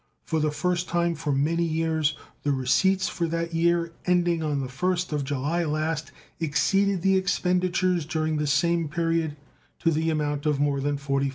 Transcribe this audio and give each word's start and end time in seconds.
For 0.23 0.39
the 0.39 0.49
first 0.49 0.89
time 0.89 1.13
for 1.13 1.31
many 1.31 1.63
years 1.63 2.15
the 2.41 2.51
receipts 2.51 3.07
for 3.07 3.27
the 3.27 3.47
year 3.55 3.93
ending 4.07 4.41
on 4.41 4.59
the 4.61 4.67
first 4.67 5.13
of 5.13 5.23
July 5.23 5.63
last 5.63 6.11
exceeded 6.39 7.03
the 7.03 7.15
expenditures 7.17 8.03
during 8.07 8.37
the 8.37 8.47
same 8.47 8.89
period 8.89 9.37
to 9.77 9.91
the 9.91 10.09
amount 10.09 10.47
of 10.47 10.59
more 10.59 10.81
than 10.81 10.97
$45,000. 10.97 11.29